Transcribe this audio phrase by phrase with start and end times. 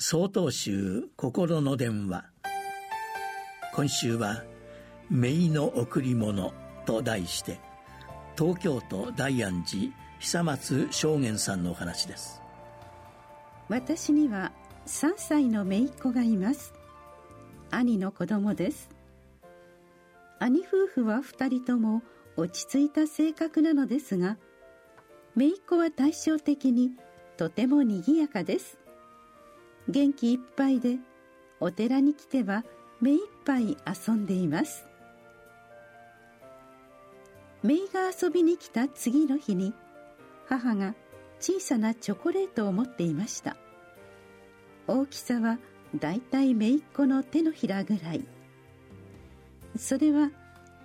[0.00, 2.24] 総統集心の電話。
[3.74, 4.44] 今週は
[5.10, 6.54] 「姪の贈り物」
[6.86, 7.58] と題して
[8.38, 12.40] 東京都大安寺久松正元さんのお話です。
[13.68, 14.52] 私には
[14.86, 16.72] 3歳の姪っ子がいます。
[17.72, 18.90] 兄の子供です。
[20.38, 22.02] 兄夫婦は2人とも
[22.36, 24.38] 落ち着いた性格なのですが
[25.34, 26.92] 姪っ子は対照的に
[27.36, 28.78] とても賑やかです。
[29.88, 30.98] 元気いっぱいで
[31.60, 32.62] お寺に来ては
[33.00, 34.84] 目いっぱい遊んでいます。
[37.62, 39.72] メイが遊びに来た次の日に
[40.46, 40.94] 母が
[41.40, 43.56] 小さなチョコレートを持っていました。
[44.86, 45.58] 大きさは
[45.96, 48.24] だいたい姪っ子の手のひらぐらい。
[49.76, 50.30] それは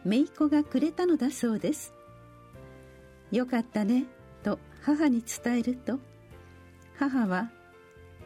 [0.06, 1.94] 姪っ子がくれたのだそうです。
[3.31, 4.06] よかったね
[4.44, 6.00] と母に伝えると
[6.98, 7.52] 母は「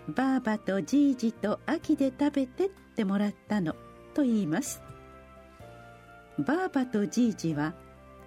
[0.10, 3.76] ばあばとじいじと秋で食べて」ってもらったの
[4.14, 4.82] と言います。
[6.40, 7.74] ばあばとじいじは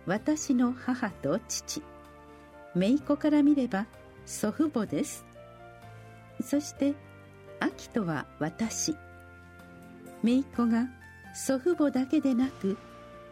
[0.06, 1.82] 私の母と父
[2.74, 3.86] 姪っ子から見れば
[4.26, 5.24] 祖父母です。
[6.42, 6.94] そして
[7.60, 8.94] 秋とは私。
[10.22, 10.88] 姪っ子が
[11.34, 12.76] 祖父母だけでなく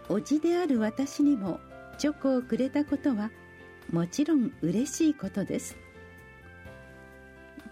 [0.09, 1.61] 叔父である私にも
[1.99, 3.31] チョコをくれたことは
[3.93, 5.77] もちろん嬉しいことです。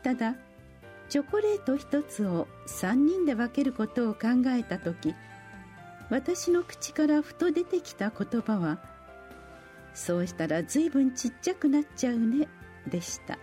[0.03, 0.37] ただ
[1.09, 5.15] チョコレート一つを3人で分けることを考えた時
[6.11, 8.79] 私の口からふと出てきた言葉は
[9.95, 12.49] 「そうしたら随分ちっちゃくなっちゃうね」
[12.87, 13.39] でした。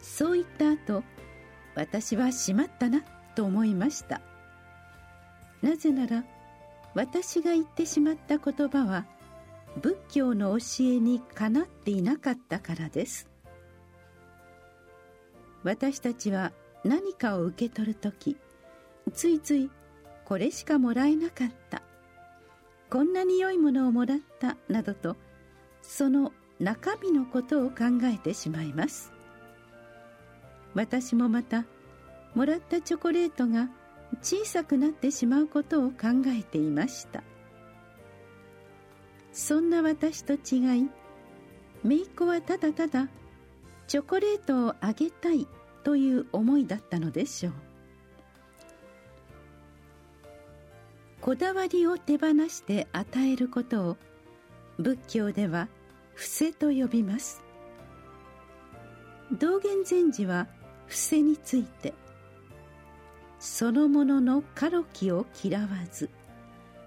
[0.00, 1.02] そう言った後
[1.74, 3.02] 私はしまったな
[3.34, 4.20] と思いました。
[5.62, 6.24] なぜなら
[6.94, 9.06] 私が言ってしまった言葉は
[9.80, 13.28] 仏教の教えにかなっていなかったからです。
[15.64, 16.52] 私たちは
[16.84, 18.36] 何かを受け取る時
[19.12, 19.70] ついつい
[20.24, 21.82] これしかもらえなかった。
[22.90, 25.16] こんなに良いものをもらったなどと
[25.82, 29.12] その中身のことを考えてしまいます。
[30.74, 31.64] 私もまた
[32.34, 33.68] もらったチョコレートが
[34.22, 35.96] 小さくなってしまうことを考
[36.26, 37.22] えていました。
[39.32, 40.90] そんな私と違い
[41.84, 43.08] 姪っ子はただただ
[43.88, 45.48] チョコレートをあげたい
[45.82, 47.52] という思いだったのでしょう。
[51.22, 53.96] こだわりを手放して与えることを
[54.78, 55.68] 仏教では
[56.14, 57.42] 伏せと呼びます。
[59.32, 60.48] 道元禅師は
[60.86, 61.94] 伏せについて
[63.38, 66.10] そのものの軽きを嫌わず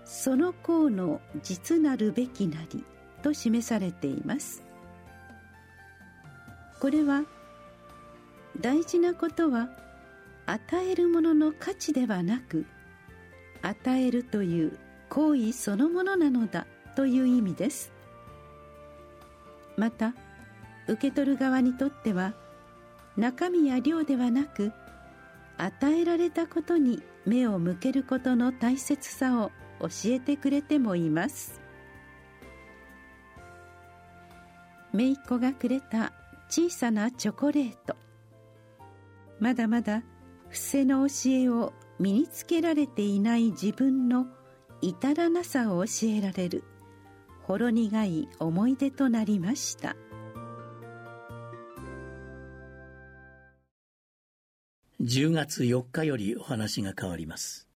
[0.06, 2.84] その功の実なるべきなり
[3.24, 4.71] と示されています。
[6.82, 7.26] これは
[8.60, 9.70] 大事なことは
[10.48, 12.66] 与えるものの価値ではなく
[13.62, 16.66] 与えるという行為そのものなのだ
[16.96, 17.92] という意味です。
[19.78, 20.16] また
[20.88, 22.34] 受け取る側にとっては
[23.16, 24.72] 中身や量ではなく
[25.58, 31.62] 与えられたことに目を向けることの大切さを教えてくれてもいます。
[34.94, 36.12] 姪っ子がくれた
[36.52, 37.96] 小さなチョコレート。
[39.40, 40.04] まだまだ
[40.50, 44.28] 伏せの教えを身につけられていない自分の
[44.82, 46.66] 至らなさを教えられる。
[47.44, 49.96] ほろ苦い思い出となりました。
[55.00, 57.71] 10月4日よりお話が変わります。